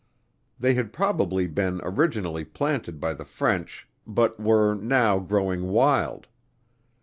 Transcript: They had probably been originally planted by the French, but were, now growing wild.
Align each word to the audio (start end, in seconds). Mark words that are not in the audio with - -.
They 0.59 0.73
had 0.73 0.91
probably 0.91 1.45
been 1.45 1.79
originally 1.83 2.43
planted 2.43 2.99
by 2.99 3.13
the 3.13 3.23
French, 3.23 3.87
but 4.07 4.39
were, 4.39 4.73
now 4.73 5.19
growing 5.19 5.67
wild. 5.67 6.25